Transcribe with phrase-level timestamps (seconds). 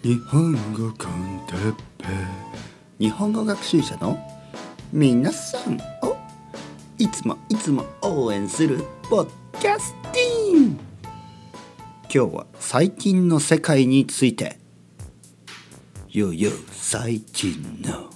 [0.00, 2.06] 日本語コンテッペ。
[3.00, 4.16] 日本語学習者の
[4.92, 5.74] 皆さん
[6.06, 6.16] を
[6.98, 8.78] いつもいつも応援する
[9.10, 9.28] ポッ
[9.60, 10.78] キャスティン。
[12.02, 14.60] 今日は最近の世界について。
[16.10, 18.08] よよ最近の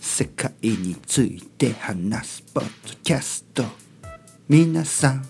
[0.00, 2.70] 世界について話すポッド
[3.02, 3.64] キャスト。
[4.48, 5.26] 皆さん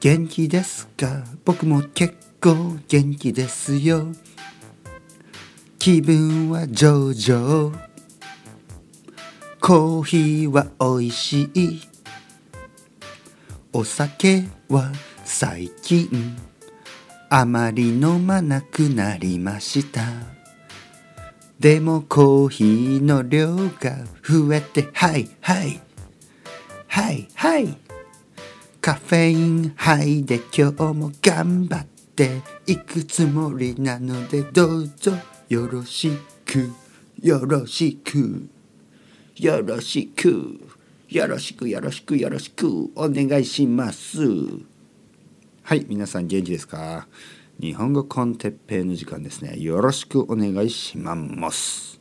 [0.00, 1.22] 元気ですか？
[1.44, 4.06] 僕も結構元気ですよ。
[5.84, 7.78] 気分は上々。
[9.60, 11.82] コーヒーは美味しい。
[13.70, 14.90] お酒は
[15.26, 16.38] 最近。
[17.28, 20.00] あまり飲まなくなりました。
[21.60, 24.88] でもコーヒーの量が増えて。
[24.94, 25.82] はいはい。
[26.88, 27.76] はいはい。
[28.80, 32.40] カフェイン杯で今日も頑張って。
[32.66, 35.12] いくつもりなのでどうぞ。
[35.48, 36.10] よろし
[36.46, 36.72] く
[37.20, 38.48] よろしく
[39.36, 40.58] よろしく
[41.08, 44.20] よろしくよろしくよろしくお願いします。
[45.62, 47.06] はい皆さん元気ですか？
[47.60, 49.58] 日本語コンテッペイの時間ですね。
[49.58, 52.00] よろしくお願いします。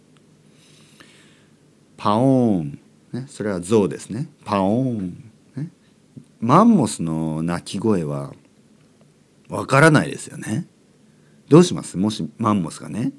[1.98, 2.80] パオーン、
[3.12, 4.30] ね、それは象ですね。
[4.46, 5.70] パオーン、ね、
[6.40, 8.34] マンモスの鳴き声は
[9.50, 10.66] わからないですよね。
[11.50, 11.98] どうします？
[11.98, 13.12] もしマンモスがね。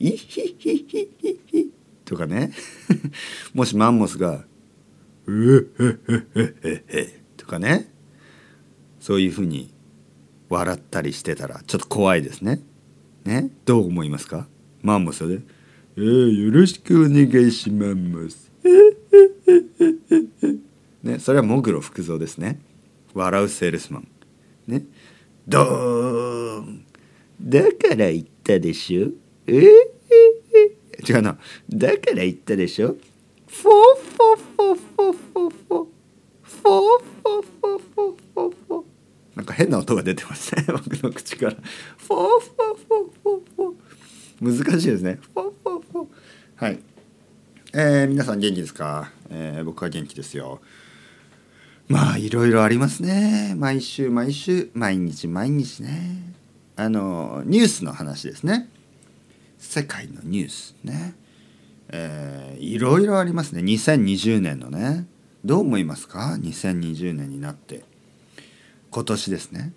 [0.00, 1.70] イヒヒヒヒヒ
[2.04, 2.52] とかね
[3.54, 4.44] もしマンモスが
[5.26, 7.90] うえへへへへとかね
[9.00, 9.72] そういうふうに
[10.48, 12.60] 笑ったりしてたらちょっと怖いですね。
[13.24, 13.50] ね？
[13.66, 14.46] どう思いますか？
[14.82, 15.40] マンモスで、
[15.96, 17.94] えー、よろしくお願いしま
[18.30, 18.50] す。
[21.02, 22.60] ね、それは喪黒福造ですね。
[23.14, 24.08] 笑うセールスマン。
[24.66, 24.84] ね？
[25.46, 26.84] ドーン
[27.40, 29.08] だから言ったでしょ？
[29.48, 31.38] えー、違うな。
[31.70, 32.96] だから言ったでしょ。
[33.46, 35.88] フォーフォフォフォフォフォ
[36.42, 38.84] フォフォフォフォフォフォ
[39.36, 40.64] なんか変な音が出てますね。
[40.68, 41.52] 僕の口から。
[41.52, 44.66] フォーフォーフォーフォー。
[44.66, 45.18] 難しいですね。
[45.34, 46.06] フォーフォーフォー。
[46.56, 46.78] はい。
[47.72, 50.60] えー、皆さん元気ですか、えー、僕は元気ですよ。
[51.88, 53.54] まあいろいろありますね。
[53.56, 56.34] 毎週毎週毎日毎日ね。
[56.76, 58.68] あのニュースの話ですね。
[59.58, 61.14] 世界のニュースね。
[61.90, 63.62] えー、いろいろありますね。
[63.62, 65.06] 2020年のね。
[65.44, 67.82] どう思いますか？2020年になって。
[68.90, 69.72] 今年ですね。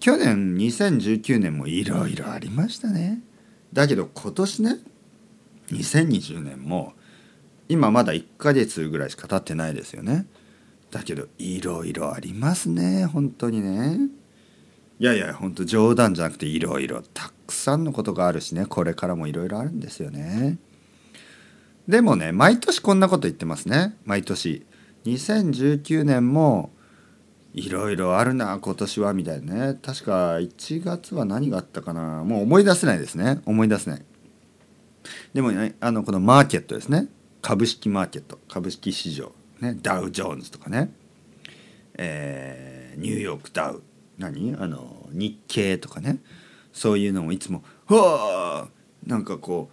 [0.00, 3.20] 去年2019年もいろいろありましたね。
[3.72, 4.76] だけど今年ね
[5.72, 6.94] 2020年も
[7.68, 10.26] 今まだ1ヶ月ぐらいしか経ってないですよね。
[10.90, 13.06] だけどいろいろありますね。
[13.06, 14.08] 本当にね。
[15.00, 18.66] いやいや本当冗談じゃなくていろいろたくさんのことがあるしね。
[18.66, 20.58] これからもいろいろあるんですよね。
[21.88, 23.96] でもね毎年こんなこと言ってますね。
[24.04, 24.64] 毎年。
[25.04, 26.70] 2019年も
[27.54, 29.78] いろいろあるな今年はみたいなね。
[29.82, 32.22] 確か1月は何があったかな。
[32.24, 33.40] もう思い出せないですね。
[33.46, 34.04] 思い出せない。
[35.32, 37.08] でもねあのこのマーケットですね。
[37.40, 38.38] 株式マーケット。
[38.48, 40.92] 株式市場、ね、ダウ・ジョーンズとかね、
[41.94, 43.82] えー、ニューヨークダウ。
[44.18, 44.54] 何？
[44.58, 46.18] あの日経とかね。
[46.72, 48.68] そういうのもいつも「はあ!」
[49.06, 49.70] なんかこ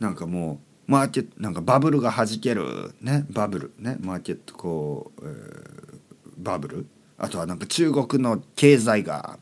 [0.00, 6.00] うなんかもうマーケットなんかバブルがはじけるねバブルねマーケットこう、えー、
[6.38, 6.86] バブル。
[7.16, 9.38] あとはなんか中国の経済が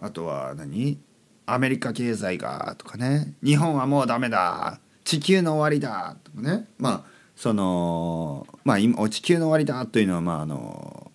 [0.00, 0.98] あとは何？
[1.46, 3.34] アメリカ経済がとかね。
[3.42, 4.80] 日本はもうダメだ。
[5.04, 6.68] 地球の終わりだとかね。
[6.78, 7.04] まあ
[7.36, 11.10] そのまあ今地球の終わりだというのはまああの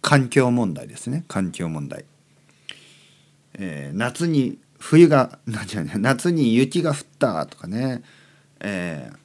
[0.00, 1.24] 環境問題ですね。
[1.28, 2.04] 環境問題、
[3.54, 8.02] えー、夏に冬が 夏に雪が降ったとかね、
[8.60, 9.16] えー、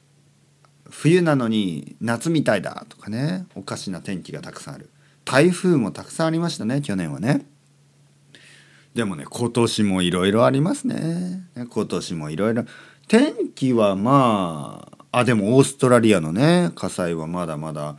[0.90, 3.46] 冬なのに夏みたいだとかね。
[3.54, 4.90] おかしな天気がたくさんある。
[5.24, 7.46] 台風もたくさんありましたね去年はね。
[8.94, 12.64] でもね今年もいろいろありますね今年もいろいろ。
[13.06, 17.96] 天気はまああでもオーストラリアのね火災はまだまだ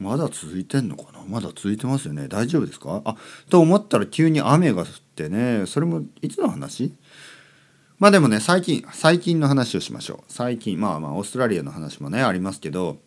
[0.00, 1.22] まだ続いてんのかな？
[1.28, 2.26] まだ続いてますよね。
[2.26, 3.02] 大丈夫ですか？
[3.04, 3.16] あ
[3.50, 5.66] と思ったら急に雨が降ってね。
[5.66, 6.94] それもいつの話？
[7.98, 10.18] まあでもね最近最近の話をしましょう。
[10.26, 12.98] 最近まあまあオーストラリアの話もねありますけど。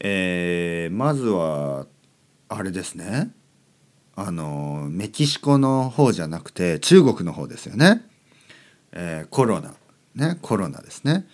[0.00, 1.86] えー、まずは
[2.48, 3.30] あれですね。
[4.16, 8.02] あのメキシコの方じゃなくて中国の方ですよね、
[8.90, 9.72] えー、コロナ。
[10.16, 11.26] ねコロナですね、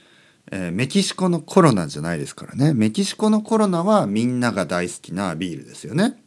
[0.52, 2.74] えー、メキシコのコロナじゃないですからね。
[2.74, 6.20] メキシコのコロナはみんなが大好きなビールですよね。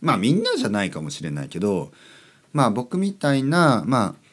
[0.00, 1.92] まあみんなじゃないかもしれないけど
[2.52, 4.24] まあ僕みたいなまあ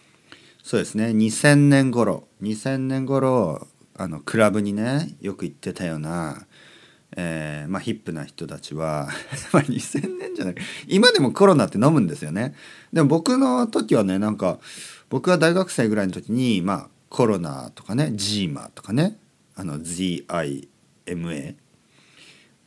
[0.63, 1.07] そうですね。
[1.07, 2.27] 2000年頃。
[2.41, 6.45] 2000年頃あのクラブにねよく行ってたような、
[7.15, 9.09] えーまあ、ヒップな人たちは
[9.53, 10.55] ま2000年じゃない。
[10.87, 12.53] 今でもコロナって飲むんですよね。
[12.91, 14.59] でも僕の時はねなんか
[15.09, 19.19] 僕が大学生ぐらいの時にまあコロナとかねジーマとかね
[19.55, 21.55] あの ZIMA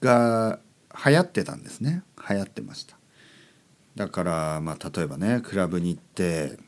[0.01, 0.61] が
[1.05, 2.05] 流行ってたんですね。
[2.29, 2.97] 流行ってました。
[3.97, 6.59] だからまあ例えばねクラブに行って、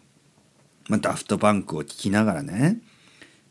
[0.88, 2.80] まあ、ダフトパンクを聴きながらね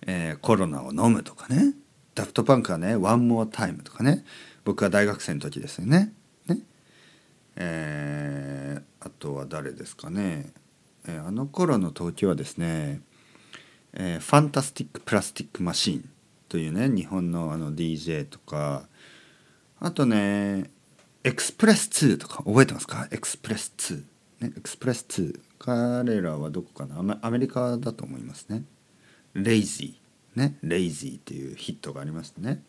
[0.08, 1.74] えー、コロナを飲むとかね
[2.14, 4.24] ダフトパンクはね「ワンモアタイムとかね
[4.64, 6.14] 僕は大学生の時ですよね。
[6.48, 6.60] ね。
[7.56, 10.52] えー、あとは誰ですかね、
[11.08, 13.02] えー、あの頃の東京はですね、
[13.96, 16.10] えー、ファンタスティック・プラスティック・マシーン
[16.50, 18.88] というね日本のあの DJ とか
[19.80, 20.70] あとね
[21.24, 23.08] エクスプレス2とか覚えてますか？
[23.12, 24.04] エクスプレス2、
[24.42, 27.18] ね、エクスプレス2彼らはどこかな？
[27.22, 28.64] アメリカだと思いますね。
[29.34, 32.62] レイジーねレイジーっていうヒットがありましたね。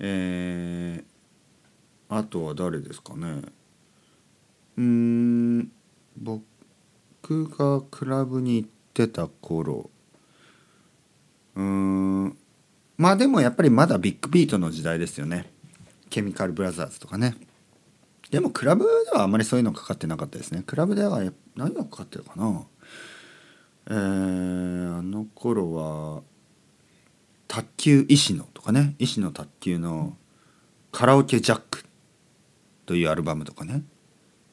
[0.00, 3.42] えー、あとは誰ですかね？
[4.76, 5.70] うん
[6.16, 9.90] 僕がクラブに行ってた頃。
[11.54, 12.36] うん。
[12.96, 15.50] まあでもやっぱりまだビッグビートの時代ですよね。
[16.10, 17.36] ケミカルブラザーズとかね。
[18.30, 20.62] でもクラブではあまりそういうのかかってなかったですね。
[20.66, 21.22] クラブでは
[21.56, 22.62] 何がかかってるかな。
[23.90, 26.22] えー、あの頃は
[27.46, 28.94] 卓球石野とかね。
[28.98, 30.16] 石野卓球の
[30.92, 31.84] 「カラオケジャック」
[32.84, 33.82] というアルバムとかね。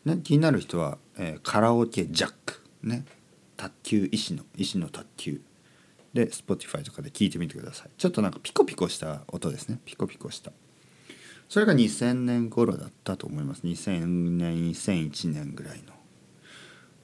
[0.05, 3.05] ね気になる人は、えー、カラオケジャックね。
[3.57, 5.41] 卓球石野石野卓球
[6.13, 7.89] で Spotify とかで聞いてみてください。
[7.97, 9.79] ちょっとなんかピコピコした音ですね。
[9.85, 10.51] ピコピコした。
[11.49, 13.61] それが2000年頃だったと思います。
[13.63, 15.93] 2000年2001年ぐらいの。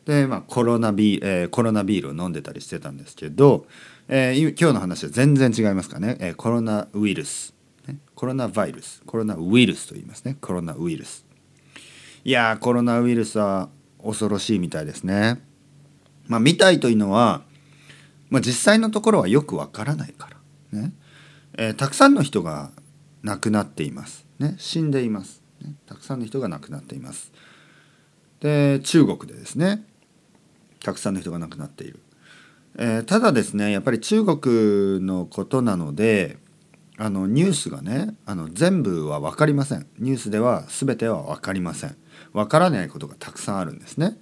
[0.05, 3.67] で、まあ、コロナビ、えー、コロナビールを飲んでたりしてたんですけど、
[4.07, 7.53] えー、今日の話は全然違いますかね、えー、コロナウイルス、
[7.87, 9.03] ね、コロナバイルス。
[9.05, 10.37] コロナウイルスと言いますね。
[10.41, 11.25] コロナウイルス。
[12.23, 13.69] いやコロナウイルスは
[14.03, 15.41] 恐ろしいみたいですね。
[16.31, 17.41] まあみたいというのは、
[18.29, 20.29] まあ、実際のところはよくわからないか
[20.71, 20.93] らね、
[21.57, 22.71] えー、たくさんの人が
[23.21, 24.25] 亡くなっています。
[24.39, 24.55] ね。
[24.57, 27.33] 死んでいます、ね、たくさんの人が亡くなっています。
[28.39, 29.85] で中国でですね。
[30.81, 31.99] たくさんの人が亡くなっている、
[32.77, 36.37] えー、ただですねやっぱり中国のことなので
[36.97, 39.85] あのニュースがねあの全部は分かりません。
[39.99, 41.97] ニュースでは全ては分かりません。
[42.31, 44.17] 分からないことがたくさんあるんですね、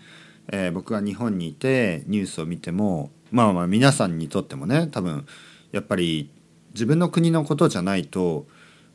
[0.51, 5.25] えー、僕が日本にいてニュースを見てもまあまあ皆さんにとってもね多分
[5.72, 6.31] やっぱり
[6.74, 8.48] 自分の国のことじゃないと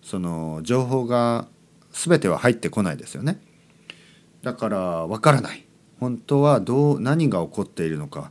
[0.03, 1.47] その情報が
[1.93, 3.41] 全ては入ってこないですよね。
[4.43, 5.65] だから分からない。
[6.01, 8.31] 本当はどう何が起こっているのか、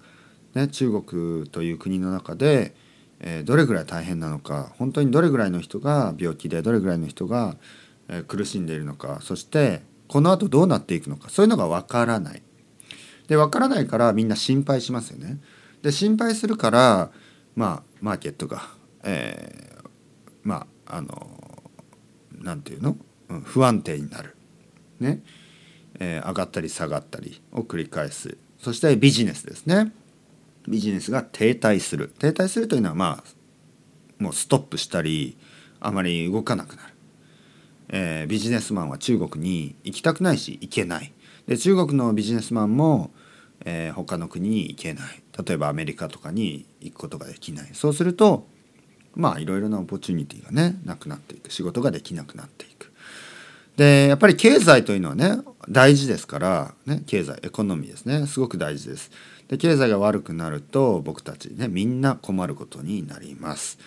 [0.53, 2.75] ね、中国という国の中で、
[3.19, 4.73] えー、どれぐらい大変なのか。
[4.77, 7.55] 本当にどれぐらいの人が病気でどれぐらいの人が、
[8.09, 9.19] えー、苦しんでいるのか。
[9.21, 11.29] そしてこのあとどうなっていくのか。
[11.29, 12.43] そういうのがわからない。
[13.27, 15.39] でわからないからみんな心配しますよね。
[15.81, 17.11] で心配するから
[17.55, 18.63] まあマーケットが、
[19.03, 19.89] えー、
[20.43, 21.63] まああの
[22.39, 22.97] なんていうの、
[23.29, 24.35] うん、不安定になる。
[24.99, 25.21] ね。
[25.99, 29.91] えー、上がったり下がったりを繰り返すそしてビジネスですね
[30.67, 35.37] ビジネスが停滞する停滞するというのはまあもうストップしたり
[35.79, 36.93] あまり動かなくなる、
[37.89, 41.11] えー、ビジネスマンは中国に行きたくないし行けない
[41.47, 43.11] で中国のビジネスマンも、
[43.65, 45.23] えー、他の国に行けない。
[45.45, 47.69] 例えばアメリカとかに行くことができない。
[47.73, 48.47] そうすると
[49.15, 51.51] まあいろいろなオポチュニティがねなくなっていく。
[51.51, 52.91] 仕事ができなくなっていく。
[53.75, 58.27] でやっぱり経済というのはね大事ですから、ね、経済エコノミーですね。
[58.27, 59.11] すごく大事です。
[59.47, 63.79] で経済が悪くなると僕たちねみんな困ることになります。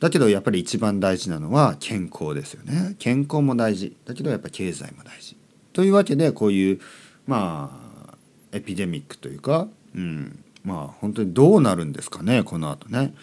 [0.00, 2.94] だけどやっぱり一番大事なのは健康ですよね。
[2.98, 3.96] 健康も大事。
[4.06, 5.36] だけどやっぱ経済も大事。
[5.78, 6.80] というわけでこういう
[7.28, 7.70] ま
[8.10, 8.16] あ
[8.50, 13.14] エピデミックというか、うん、まあ本当にどうなるんですかねこの後ね、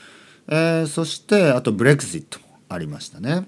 [0.47, 3.45] えー、そしてあとブレグジットもありましたね。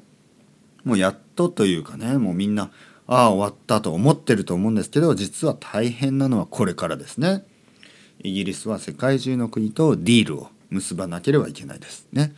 [0.84, 2.70] もうやっとというかねもうみんな
[3.08, 7.46] ああ終わったと思ってると思うんですけど実は大変なのはこれからですね。
[8.22, 12.10] イギリスは世界中の国とディールを結ばなければいけないです。
[12.12, 12.36] ね、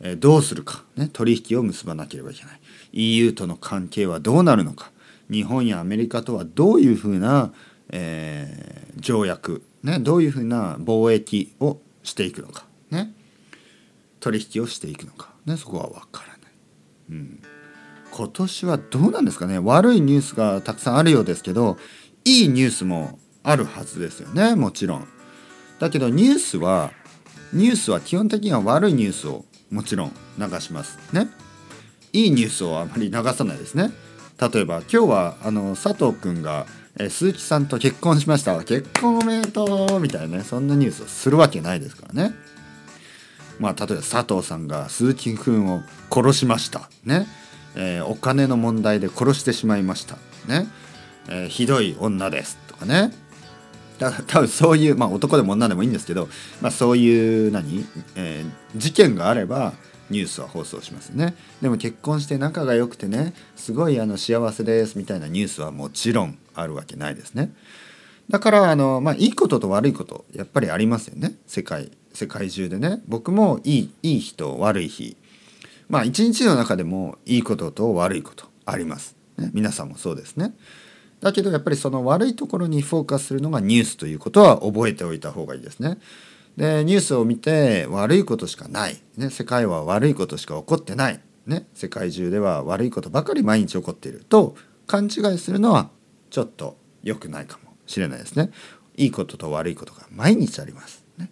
[0.00, 2.60] えー、どうするか、ね、取引を結ばなければいけない。
[2.92, 4.90] EU との関係はどうなるのか。
[5.30, 7.52] 日本やアメリカとはどういうふうな、
[7.90, 13.12] えー、条約、ね、どういうふうな貿易をしていくのか、ね、
[14.20, 16.38] 取引をしていくのか、ね、そこは分からない。
[17.10, 17.42] うん。
[18.10, 19.58] 今年はどうなんですかね。
[19.58, 21.76] 悪いニュースがたくさんあるようですけど
[22.24, 25.08] いいニュースもあるはずですよねもちろん。
[25.78, 26.90] だけどニュースは
[27.52, 30.98] ニュースは基本的には悪いニュースをもちろん流します。
[31.12, 31.28] ね。
[32.12, 33.90] いいニュースをあまり流さないですね。
[34.40, 36.66] 例えば今日はあの佐藤くんが
[36.98, 42.34] え鈴木さんと結婚しました結婚おめでとうみたいなねそんなニュースをするわけないですからね。
[43.58, 46.88] まあ例えば佐藤さんが鈴木くんを殺しました。
[47.04, 47.26] ね、
[47.74, 50.16] えー、お金の問題で殺してしまいました。
[50.46, 50.68] ね、
[51.28, 53.12] えー、ひどい女ですとかね。
[53.98, 56.28] だ多分そういうまあ男でも女でもいいんですけど、
[56.60, 59.72] まあ、そういう何、えー、事件があれば
[60.10, 61.34] ニュースは放送しますね。
[61.62, 67.52] でも結婚して仲が良くてねすごいあの幸せですみたいなニュースはもちろんあるわけないですね。
[68.28, 71.34] だからあの、まあ、いいことと悪いことやっぱりありますよね。
[71.46, 73.00] 世界世界中でね。
[73.06, 75.16] 僕もいいいい日と悪い日。
[75.88, 80.54] まあ一日の中でもいいことと悪いことあります、ね、皆さんもそうですね。
[81.20, 85.98] だけどやっぱりその悪いところにフォーカスするのがニュースということは覚えておいた方がいいですね。
[86.58, 94.56] でニュースを見て悪いことしかない、ね、世界は悪いことしか起こってない、ね、世界中では悪いことばかり毎日起こっていると
[94.88, 95.90] 勘違いするのは
[96.30, 98.50] ちょっと良くないかもしれないですね。
[98.96, 101.04] いいことと悪いことが毎日あります。
[101.16, 101.30] ね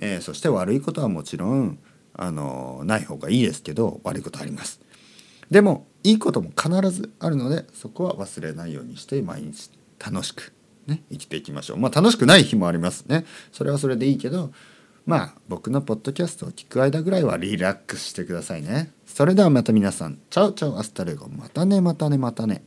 [0.00, 1.78] えー、そして悪いことはもちろん
[2.12, 4.80] あのない方がいいですけど悪いことあります。
[5.52, 9.70] でもいいことも必ずあるのでそこは忘れないようにして毎日
[10.04, 10.52] 楽しく
[10.86, 11.78] ね、生きていきましょう。
[11.78, 13.24] まあ楽しくない日もありますね。
[13.52, 14.52] それはそれでいいけど、
[15.06, 18.90] まあ僕のポッドキャストを聞く間ぐらいはリラックスしてくださいね。
[19.06, 21.28] それではまた皆さん、 chao chao hasta luego。
[21.28, 22.64] またねまたねまたね。